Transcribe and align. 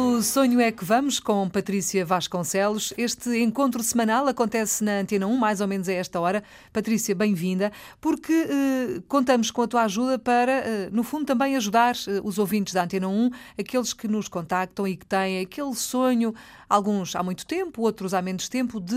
Pelo 0.00 0.22
Sonho 0.22 0.58
é 0.62 0.72
que 0.72 0.82
Vamos, 0.82 1.20
com 1.20 1.46
Patrícia 1.46 2.06
Vasconcelos. 2.06 2.94
Este 2.96 3.38
encontro 3.42 3.82
semanal 3.82 4.26
acontece 4.28 4.82
na 4.82 5.00
Antena 5.00 5.26
1, 5.26 5.36
mais 5.36 5.60
ou 5.60 5.68
menos 5.68 5.90
a 5.90 5.92
esta 5.92 6.18
hora. 6.18 6.42
Patrícia, 6.72 7.14
bem-vinda, 7.14 7.70
porque 8.00 8.32
eh, 8.32 9.02
contamos 9.06 9.50
com 9.50 9.60
a 9.60 9.68
tua 9.68 9.82
ajuda 9.82 10.18
para, 10.18 10.52
eh, 10.52 10.88
no 10.90 11.02
fundo, 11.02 11.26
também 11.26 11.54
ajudar 11.54 11.94
eh, 12.08 12.18
os 12.24 12.38
ouvintes 12.38 12.72
da 12.72 12.84
Antena 12.84 13.08
1, 13.08 13.30
aqueles 13.58 13.92
que 13.92 14.08
nos 14.08 14.26
contactam 14.26 14.88
e 14.88 14.96
que 14.96 15.04
têm 15.04 15.40
aquele 15.40 15.74
sonho, 15.74 16.34
alguns 16.66 17.14
há 17.14 17.22
muito 17.22 17.44
tempo, 17.46 17.82
outros 17.82 18.14
há 18.14 18.22
menos 18.22 18.48
tempo, 18.48 18.80
de 18.80 18.96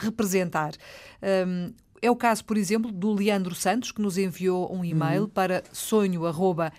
representar. 0.00 0.72
Um, 1.46 1.72
é 2.02 2.10
o 2.10 2.16
caso, 2.16 2.44
por 2.44 2.56
exemplo, 2.56 2.90
do 2.90 3.12
Leandro 3.12 3.54
Santos, 3.54 3.92
que 3.92 4.02
nos 4.02 4.18
enviou 4.18 4.74
um 4.74 4.84
e-mail 4.84 5.28
para 5.28 5.62
sonho.rtp.pt. 5.72 6.70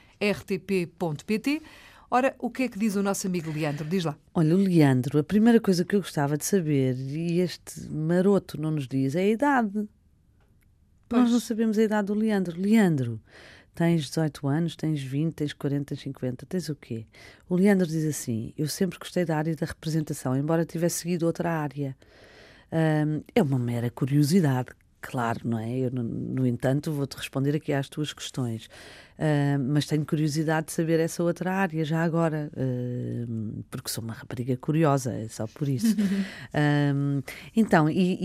Ora, 2.13 2.35
o 2.39 2.49
que 2.49 2.63
é 2.63 2.67
que 2.67 2.77
diz 2.77 2.97
o 2.97 3.01
nosso 3.01 3.25
amigo 3.25 3.49
Leandro? 3.49 3.87
Diz 3.87 4.03
lá. 4.03 4.17
Olha, 4.33 4.53
o 4.53 4.57
Leandro, 4.57 5.17
a 5.17 5.23
primeira 5.23 5.61
coisa 5.61 5.85
que 5.85 5.95
eu 5.95 6.01
gostava 6.01 6.37
de 6.37 6.43
saber, 6.43 6.93
e 6.97 7.39
este 7.39 7.89
maroto 7.89 8.59
não 8.59 8.69
nos 8.69 8.85
diz, 8.85 9.15
é 9.15 9.21
a 9.21 9.29
idade. 9.29 9.87
Pois. 11.07 11.21
Nós 11.21 11.31
não 11.31 11.39
sabemos 11.39 11.77
a 11.77 11.83
idade 11.83 12.07
do 12.07 12.13
Leandro. 12.13 12.59
Leandro, 12.59 13.21
tens 13.73 14.07
18 14.07 14.45
anos, 14.45 14.75
tens 14.75 15.01
20, 15.01 15.33
tens 15.33 15.53
40, 15.53 15.85
tens 15.85 16.01
50, 16.01 16.45
tens 16.45 16.67
o 16.67 16.75
quê? 16.75 17.05
O 17.47 17.55
Leandro 17.55 17.87
diz 17.87 18.03
assim: 18.03 18.53
Eu 18.57 18.67
sempre 18.67 18.99
gostei 18.99 19.23
da 19.23 19.37
área 19.37 19.55
da 19.55 19.65
representação, 19.65 20.35
embora 20.35 20.65
tivesse 20.65 21.03
seguido 21.03 21.25
outra 21.25 21.49
área. 21.49 21.95
Ahm, 22.73 23.21
é 23.33 23.41
uma 23.41 23.57
mera 23.57 23.89
curiosidade, 23.89 24.71
claro, 25.01 25.39
não 25.43 25.57
é? 25.59 25.79
Eu, 25.79 25.91
no, 25.91 26.45
entanto, 26.45 26.91
vou-te 26.91 27.15
responder 27.17 27.55
aqui 27.55 27.73
às 27.73 27.89
tuas 27.89 28.13
questões. 28.13 28.69
Ahm, 29.19 29.71
mas 29.73 29.85
tenho 29.85 30.05
curiosidade 30.05 30.67
de 30.67 30.73
saber 30.73 30.99
essa 30.99 31.21
outra 31.23 31.51
área 31.53 31.83
já 31.83 32.03
agora, 32.03 32.49
ahm, 32.55 33.61
porque 33.69 33.89
sou 33.89 34.03
uma 34.03 34.13
rapariga 34.13 34.55
curiosa, 34.57 35.13
é 35.13 35.27
só 35.27 35.45
por 35.47 35.67
isso. 35.67 35.95
Ahm, 36.53 37.21
então, 37.55 37.89
e, 37.89 38.17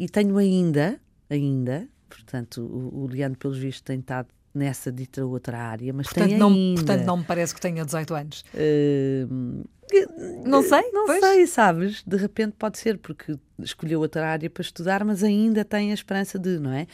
e- 0.00 0.04
e 0.04 0.08
tenho 0.08 0.36
ainda, 0.38 1.00
ainda, 1.28 1.88
portanto, 2.08 2.62
o, 2.62 3.04
o 3.04 3.06
Leandro, 3.06 3.38
pelos 3.38 3.58
vistos, 3.58 3.82
tem 3.82 4.00
estado 4.00 4.28
nessa 4.54 4.90
dita 4.90 5.24
outra 5.24 5.58
área, 5.58 5.92
mas 5.92 6.06
Portanto 6.08 6.28
tem 6.30 6.38
não, 6.38 6.50
ainda. 6.52 6.74
portanto, 6.82 7.06
não 7.06 7.16
me 7.18 7.24
parece 7.24 7.54
que 7.54 7.60
tenha 7.60 7.84
18 7.84 8.14
anos. 8.14 8.44
Ahm, 8.54 9.62
Não 10.44 10.62
sei, 10.62 10.90
não 10.92 11.06
pois. 11.06 11.20
sei, 11.20 11.46
sabes? 11.46 12.02
De 12.06 12.16
repente 12.16 12.54
pode 12.58 12.78
ser 12.78 12.98
porque 12.98 13.36
escolheu 13.64 14.00
outra 14.00 14.28
área 14.28 14.48
para 14.50 14.62
estudar, 14.62 15.04
mas 15.04 15.22
ainda 15.22 15.64
tem 15.64 15.90
a 15.90 15.94
esperança 15.94 16.38
de, 16.38 16.58
não 16.58 16.72
é? 16.72 16.86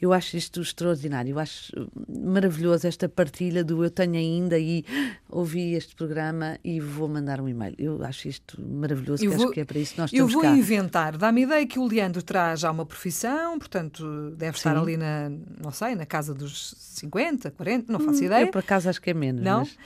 Eu 0.00 0.12
acho 0.12 0.36
isto 0.36 0.60
extraordinário, 0.60 1.30
eu 1.32 1.38
acho 1.38 1.72
maravilhoso 2.08 2.86
esta 2.86 3.08
partilha 3.08 3.62
do 3.64 3.84
eu 3.84 3.90
tenho 3.90 4.14
ainda 4.14 4.58
e 4.58 4.84
ouvi 5.28 5.74
este 5.74 5.94
programa 5.94 6.58
e 6.64 6.80
vou 6.80 7.08
mandar 7.08 7.40
um 7.40 7.48
e-mail. 7.48 7.74
Eu 7.78 8.02
acho 8.04 8.28
isto 8.28 8.60
maravilhoso, 8.60 9.24
Eu 9.24 9.32
vou- 9.32 9.44
acho 9.46 9.52
que 9.54 9.60
é 9.60 9.64
para 9.64 9.78
isso 9.78 9.94
que 9.94 10.00
nós 10.00 10.12
Eu 10.12 10.26
estamos 10.26 10.32
vou 10.34 10.42
cá. 10.42 10.50
inventar. 10.56 11.16
Dá-me 11.16 11.42
ideia 11.42 11.66
que 11.66 11.78
o 11.78 11.86
Leandro 11.86 12.22
traz 12.22 12.60
já 12.60 12.70
uma 12.70 12.86
profissão, 12.86 13.58
portanto, 13.58 14.30
deve 14.36 14.56
estar 14.56 14.74
Sim. 14.74 14.80
ali 14.82 14.96
na, 14.96 15.30
não 15.62 15.70
sei, 15.70 15.94
na 15.94 16.06
casa 16.06 16.34
dos 16.34 16.74
50, 16.78 17.50
40, 17.50 17.92
não 17.92 18.00
faço 18.00 18.22
ideia. 18.24 18.44
Eu 18.44 18.50
por 18.50 18.58
acaso 18.58 18.88
acho 18.88 19.00
que 19.00 19.10
é 19.10 19.14
menos. 19.14 19.42
Não? 19.42 19.60
mas- 19.60 19.76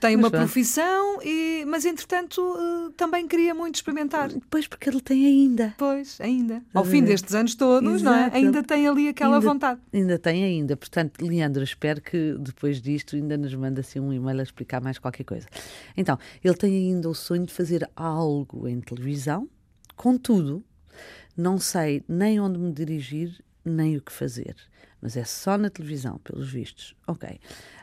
Tem 0.00 0.16
mas 0.16 0.24
uma 0.24 0.30
pronto. 0.30 0.44
profissão, 0.44 1.20
e, 1.22 1.64
mas 1.66 1.84
entretanto 1.84 2.40
eh, 2.58 2.92
também 2.96 3.26
queria 3.26 3.54
muito 3.54 3.76
experimentar. 3.76 4.30
Pois 4.50 4.66
porque 4.66 4.88
ele 4.88 5.00
tem 5.00 5.26
ainda. 5.26 5.74
Pois, 5.84 6.18
ainda. 6.18 6.62
Ao 6.72 6.82
fim 6.82 7.02
destes 7.02 7.34
anos 7.34 7.54
todos, 7.54 8.00
não 8.00 8.14
é? 8.14 8.30
Ainda 8.32 8.62
tem 8.62 8.88
ali 8.88 9.08
aquela 9.08 9.36
Ainda- 9.36 9.46
vontade. 9.46 9.80
Ainda 9.92 10.18
tem 10.18 10.42
ainda. 10.42 10.76
Portanto, 10.78 11.20
Leandro, 11.20 11.62
espero 11.62 12.00
que 12.00 12.34
depois 12.40 12.80
disto 12.80 13.16
ainda 13.16 13.36
nos 13.36 13.54
manda 13.54 13.80
assim 13.82 14.00
um 14.00 14.10
e-mail 14.10 14.40
a 14.40 14.42
explicar 14.42 14.80
mais 14.80 14.98
qualquer 14.98 15.24
coisa. 15.24 15.46
Então, 15.94 16.18
ele 16.42 16.54
tem 16.54 16.72
ainda 16.74 17.06
o 17.08 17.14
sonho 17.14 17.44
de 17.44 17.52
fazer 17.52 17.86
algo 17.94 18.66
em 18.66 18.80
televisão, 18.80 19.46
contudo, 19.94 20.64
não 21.36 21.58
sei 21.58 22.02
nem 22.08 22.40
onde 22.40 22.58
me 22.58 22.72
dirigir, 22.72 23.44
nem 23.62 23.98
o 23.98 24.00
que 24.00 24.10
fazer. 24.12 24.56
Mas 25.02 25.18
é 25.18 25.24
só 25.24 25.58
na 25.58 25.68
televisão, 25.68 26.18
pelos 26.24 26.50
vistos. 26.50 26.96
Ok. 27.06 27.38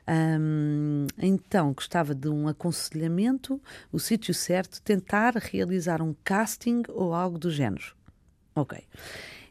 Hum, 0.09 1.05
então, 1.19 1.71
gostava 1.71 2.15
de 2.15 2.27
um 2.27 2.47
aconselhamento, 2.47 3.61
o 3.91 3.99
sítio 3.99 4.33
certo, 4.33 4.81
tentar 4.81 5.35
realizar 5.35 6.01
um 6.01 6.15
casting 6.23 6.81
ou 6.89 7.13
algo 7.13 7.37
do 7.37 7.51
género. 7.51 7.93
Ok. 8.55 8.77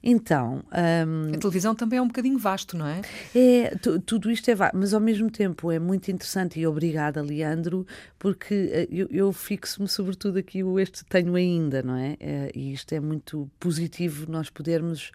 Então, 0.03 0.63
hum, 1.07 1.33
A 1.35 1.39
televisão 1.39 1.75
também 1.75 1.99
é 1.99 2.03
um 2.03 2.07
bocadinho 2.07 2.39
vasto, 2.39 2.75
não 2.77 2.87
é? 2.87 3.03
é, 3.35 3.75
tu- 3.77 4.01
tudo 4.01 4.31
isto 4.31 4.51
é 4.51 4.55
vá, 4.55 4.71
mas 4.75 4.95
ao 4.95 5.01
mesmo 5.01 5.31
tempo 5.31 5.71
é 5.71 5.79
muito 5.79 6.11
interessante 6.11 6.59
e 6.59 6.67
obrigada, 6.67 7.21
Leandro, 7.23 7.87
porque 8.19 8.55
eh, 8.73 8.89
eu, 8.91 9.09
eu 9.11 9.31
fixo-me 9.33 9.87
sobretudo 9.89 10.39
aqui 10.39 10.65
o 10.65 10.79
este 10.81 11.05
tenho 11.05 11.35
ainda, 11.35 11.83
não 11.83 11.97
é? 11.97 12.17
Eh, 12.19 12.51
E 12.55 12.73
isto 12.73 12.95
é 12.95 13.01
muito 13.01 13.51
positivo 13.61 14.25
nós 14.31 14.49
podermos 14.49 15.13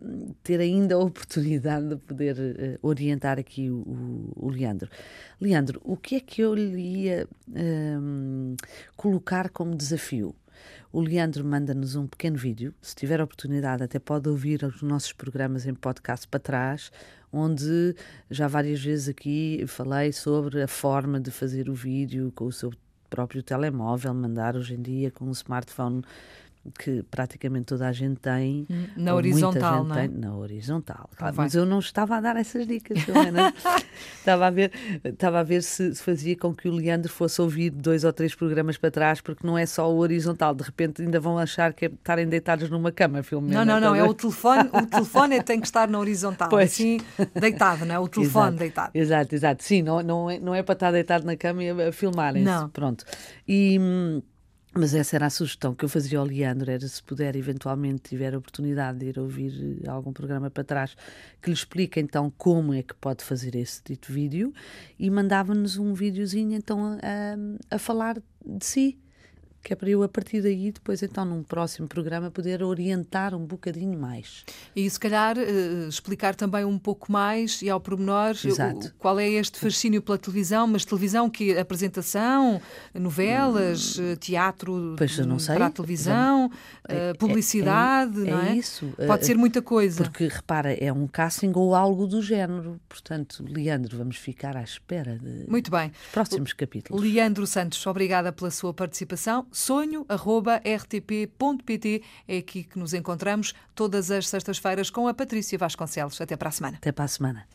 hum, 0.00 0.32
ter 0.42 0.58
ainda 0.58 0.94
a 0.94 0.98
oportunidade 0.98 1.86
de 1.88 1.96
poder 1.96 2.36
eh, 2.38 2.78
orientar 2.80 3.38
aqui 3.38 3.68
o, 3.68 3.76
o- 3.76 4.32
o 4.46 4.48
Leandro. 4.50 4.88
Leandro, 5.38 5.82
o 5.84 5.98
que 5.98 6.16
é 6.16 6.20
que 6.20 6.40
eu 6.40 6.54
lhe 6.54 7.02
ia 7.04 7.28
hum, 7.54 8.56
colocar 8.96 9.50
como 9.50 9.74
desafio? 9.76 10.34
O 10.92 11.00
Leandro 11.00 11.44
manda-nos 11.44 11.96
um 11.96 12.06
pequeno 12.06 12.36
vídeo. 12.36 12.74
Se 12.80 12.94
tiver 12.94 13.20
oportunidade, 13.20 13.82
até 13.82 13.98
pode 13.98 14.28
ouvir 14.28 14.62
os 14.64 14.82
nossos 14.82 15.12
programas 15.12 15.66
em 15.66 15.74
podcast 15.74 16.26
para 16.28 16.40
trás, 16.40 16.92
onde 17.32 17.94
já 18.30 18.46
várias 18.46 18.82
vezes 18.82 19.08
aqui 19.08 19.64
falei 19.66 20.12
sobre 20.12 20.62
a 20.62 20.68
forma 20.68 21.20
de 21.20 21.30
fazer 21.30 21.68
o 21.68 21.74
vídeo 21.74 22.32
com 22.34 22.46
o 22.46 22.52
seu 22.52 22.72
próprio 23.10 23.42
telemóvel, 23.42 24.12
mandar 24.12 24.56
hoje 24.56 24.74
em 24.74 24.82
dia 24.82 25.10
com 25.10 25.26
um 25.26 25.30
smartphone 25.30 26.02
que 26.78 27.02
praticamente 27.04 27.66
toda 27.66 27.86
a 27.88 27.92
gente 27.92 28.20
tem. 28.20 28.66
Na 28.96 29.14
ou 29.14 29.22
muita 29.22 29.46
horizontal, 29.48 29.84
não 29.84 29.96
é? 29.96 30.08
tem, 30.08 30.18
na 30.18 30.34
horizontal, 30.36 31.10
claro. 31.16 31.34
Mas 31.36 31.54
eu 31.54 31.66
não 31.66 31.78
estava 31.78 32.16
a 32.16 32.20
dar 32.20 32.36
essas 32.36 32.66
dicas, 32.66 33.06
Helena. 33.08 33.52
estava 34.18 34.46
a 34.46 34.50
ver, 34.50 34.72
estava 35.04 35.40
a 35.40 35.42
ver 35.42 35.62
se, 35.62 35.94
se 35.94 36.02
fazia 36.02 36.36
com 36.36 36.54
que 36.54 36.68
o 36.68 36.72
Leandro 36.72 37.12
fosse 37.12 37.40
ouvir 37.40 37.70
dois 37.70 38.04
ou 38.04 38.12
três 38.12 38.34
programas 38.34 38.76
para 38.78 38.90
trás, 38.90 39.20
porque 39.20 39.46
não 39.46 39.58
é 39.58 39.66
só 39.66 39.90
o 39.92 39.98
horizontal. 39.98 40.54
De 40.54 40.62
repente 40.62 41.02
ainda 41.02 41.20
vão 41.20 41.38
achar 41.38 41.72
que 41.72 41.86
é 41.86 41.88
estarem 41.88 42.26
deitados 42.28 42.70
numa 42.70 42.90
cama, 42.90 43.22
Filomena. 43.22 43.64
Não, 43.64 43.80
não, 43.80 43.80
não. 43.80 43.94
estás 43.94 44.08
É 44.08 44.10
o 44.10 44.14
telefone. 44.14 44.70
O 44.72 44.86
telefone 44.86 45.36
é- 45.36 45.42
tem 45.42 45.60
que 45.60 45.66
estar 45.66 45.88
na 45.88 45.98
horizontal. 45.98 46.48
Pois. 46.48 46.72
Assim, 46.72 47.00
deitado, 47.38 47.84
não 47.84 47.94
é? 47.94 47.98
O 47.98 48.08
telefone 48.08 48.46
Exato, 48.46 48.58
deitado. 48.58 48.90
Exato, 48.94 49.34
exato. 49.34 49.64
Sim, 49.64 49.82
não, 49.82 50.02
não, 50.02 50.30
é, 50.30 50.38
não 50.38 50.54
é 50.54 50.62
para 50.62 50.72
estar 50.72 50.90
deitado 50.90 51.24
na 51.26 51.36
cama 51.36 51.62
e 51.62 51.70
a, 51.70 51.88
a 51.88 51.92
filmarem-se. 51.92 52.44
Não. 52.44 52.68
Pronto. 52.70 53.04
E, 53.46 53.78
hum, 53.78 54.22
mas 54.76 54.94
essa 54.94 55.16
era 55.16 55.26
a 55.26 55.30
sugestão 55.30 55.74
que 55.74 55.84
eu 55.84 55.88
fazia 55.88 56.18
ao 56.18 56.24
Leandro, 56.24 56.70
era 56.70 56.86
se 56.86 57.02
puder 57.02 57.36
eventualmente 57.36 58.02
tiver 58.10 58.34
a 58.34 58.38
oportunidade 58.38 58.98
de 58.98 59.06
ir 59.06 59.18
ouvir 59.18 59.80
eh, 59.84 59.88
algum 59.88 60.12
programa 60.12 60.50
para 60.50 60.64
trás, 60.64 60.96
que 61.40 61.48
lhe 61.48 61.54
explique 61.54 62.00
então 62.00 62.32
como 62.36 62.74
é 62.74 62.82
que 62.82 62.94
pode 62.94 63.22
fazer 63.22 63.54
esse 63.54 63.80
dito 63.84 64.12
vídeo 64.12 64.52
e 64.98 65.08
mandava-nos 65.10 65.78
um 65.78 65.94
videozinho 65.94 66.54
então 66.54 66.98
a, 67.00 67.74
a 67.76 67.78
falar 67.78 68.20
de 68.44 68.66
si. 68.66 68.98
Que 69.64 69.72
é 69.72 69.76
para 69.76 69.88
eu, 69.88 70.02
a 70.02 70.08
partir 70.10 70.42
daí, 70.42 70.70
depois 70.70 71.02
então 71.02 71.24
num 71.24 71.42
próximo 71.42 71.88
programa, 71.88 72.30
poder 72.30 72.62
orientar 72.62 73.34
um 73.34 73.46
bocadinho 73.46 73.98
mais. 73.98 74.44
E 74.76 74.88
se 74.90 75.00
calhar 75.00 75.38
eh, 75.38 75.88
explicar 75.88 76.34
também 76.34 76.66
um 76.66 76.78
pouco 76.78 77.10
mais 77.10 77.62
e 77.62 77.70
ao 77.70 77.80
pormenor 77.80 78.36
eh, 78.44 78.48
Exato. 78.48 78.94
qual 78.98 79.18
é 79.18 79.26
este 79.26 79.58
fascínio 79.58 80.02
pela 80.02 80.18
televisão, 80.18 80.66
mas 80.66 80.84
televisão 80.84 81.30
que 81.30 81.56
apresentação, 81.56 82.60
novelas, 82.94 83.98
eh, 83.98 84.16
teatro 84.16 84.94
Pois, 84.98 85.16
eu 85.18 85.26
não 85.26 85.36
hum, 85.36 85.38
sei. 85.38 85.54
para 85.54 85.66
a 85.66 85.70
televisão, 85.70 86.50
eh, 86.88 87.10
É- 87.10 87.14
publicidade, 87.14 88.20
é, 88.28 88.30
não 88.30 88.40
é? 88.40 88.56
isso. 88.56 88.92
Pode 89.06 89.22
Eh, 89.22 89.26
ser 89.26 89.36
muita 89.38 89.62
coisa. 89.62 90.02
Porque, 90.04 90.28
repara, 90.28 90.72
é 90.74 90.92
um 90.92 91.06
casting 91.06 91.52
ou 91.54 91.74
algo 91.74 92.06
do 92.06 92.20
género. 92.20 92.78
Portanto, 92.88 93.44
Leandro, 93.48 93.96
vamos 93.96 94.16
ficar 94.16 94.56
à 94.56 94.62
espera 94.62 95.18
de 95.18 95.48
Muito 95.48 95.70
bem. 95.70 95.90
próximos 96.12 96.52
capítulos. 96.52 97.02
Leandro 97.02 97.46
Santos, 97.46 97.86
obrigada 97.86 98.32
pela 98.32 98.50
sua 98.50 98.74
participação. 98.74 99.46
Sonho.rtp.pt 99.54 102.02
é 102.26 102.38
aqui 102.38 102.64
que 102.64 102.78
nos 102.78 102.92
encontramos 102.92 103.54
todas 103.74 104.10
as 104.10 104.28
sextas-feiras 104.28 104.90
com 104.90 105.06
a 105.06 105.14
Patrícia 105.14 105.56
Vasconcelos. 105.56 106.20
Até 106.20 106.36
para 106.36 106.48
a 106.48 106.52
semana. 106.52 106.76
Até 106.76 106.90
para 106.90 107.04
a 107.04 107.08
semana. 107.08 107.54